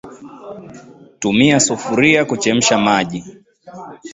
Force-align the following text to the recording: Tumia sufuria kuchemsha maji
Tumia 1.19 1.59
sufuria 1.59 2.25
kuchemsha 2.25 2.77
maji 2.77 3.37